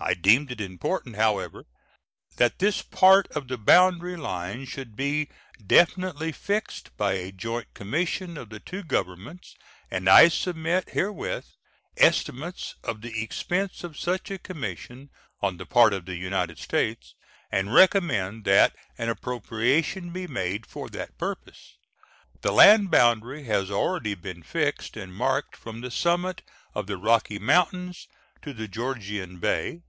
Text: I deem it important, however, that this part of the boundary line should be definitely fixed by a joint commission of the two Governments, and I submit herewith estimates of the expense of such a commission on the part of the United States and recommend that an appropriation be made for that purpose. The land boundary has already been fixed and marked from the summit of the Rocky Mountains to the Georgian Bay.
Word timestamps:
I 0.00 0.14
deem 0.14 0.46
it 0.48 0.60
important, 0.60 1.16
however, 1.16 1.66
that 2.36 2.60
this 2.60 2.82
part 2.82 3.26
of 3.32 3.48
the 3.48 3.58
boundary 3.58 4.16
line 4.16 4.64
should 4.64 4.94
be 4.94 5.28
definitely 5.66 6.30
fixed 6.30 6.96
by 6.96 7.14
a 7.14 7.32
joint 7.32 7.74
commission 7.74 8.38
of 8.38 8.48
the 8.48 8.60
two 8.60 8.84
Governments, 8.84 9.56
and 9.90 10.08
I 10.08 10.28
submit 10.28 10.90
herewith 10.90 11.48
estimates 11.96 12.76
of 12.84 13.00
the 13.02 13.20
expense 13.20 13.82
of 13.82 13.98
such 13.98 14.30
a 14.30 14.38
commission 14.38 15.10
on 15.42 15.56
the 15.56 15.66
part 15.66 15.92
of 15.92 16.04
the 16.06 16.16
United 16.16 16.58
States 16.60 17.16
and 17.50 17.74
recommend 17.74 18.44
that 18.44 18.76
an 18.98 19.08
appropriation 19.08 20.12
be 20.12 20.28
made 20.28 20.64
for 20.64 20.88
that 20.90 21.18
purpose. 21.18 21.76
The 22.42 22.52
land 22.52 22.92
boundary 22.92 23.44
has 23.44 23.68
already 23.68 24.14
been 24.14 24.44
fixed 24.44 24.96
and 24.96 25.12
marked 25.12 25.56
from 25.56 25.80
the 25.80 25.90
summit 25.90 26.42
of 26.72 26.86
the 26.86 26.96
Rocky 26.96 27.40
Mountains 27.40 28.06
to 28.42 28.52
the 28.52 28.68
Georgian 28.68 29.40
Bay. 29.40 29.80